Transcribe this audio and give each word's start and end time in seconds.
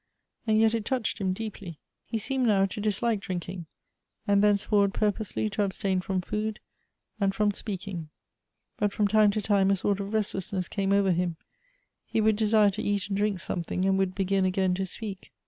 and 0.47 0.59
yet 0.59 0.73
it 0.73 0.83
touched 0.83 1.19
him 1.21 1.31
deeply. 1.31 1.77
He 2.07 2.17
seemed 2.17 2.47
now 2.47 2.65
to 2.65 2.81
dislike 2.81 3.19
drinking, 3.19 3.67
and 4.27 4.43
thence 4.43 4.63
forward 4.63 4.95
purposely 4.95 5.47
to 5.51 5.61
abstain 5.63 6.01
from 6.01 6.21
food 6.21 6.59
and 7.19 7.35
from 7.35 7.51
speak 7.51 7.87
ing. 7.87 8.09
But 8.77 8.93
from 8.93 9.07
time 9.07 9.29
to 9.29 9.43
time 9.43 9.69
a 9.69 9.75
sort 9.75 9.99
of 9.99 10.11
restlessness 10.11 10.67
came 10.67 10.91
over 10.91 11.11
him; 11.11 11.35
he 12.03 12.19
would 12.19 12.35
desire 12.35 12.71
to 12.71 12.81
eat 12.81 13.09
and 13.09 13.15
drink 13.17 13.39
something, 13.41 13.85
and 13.85 13.95
would 13.99 14.15
begin 14.15 14.43
again 14.43 14.73
to 14.73 14.87
spe.ik. 14.87 15.31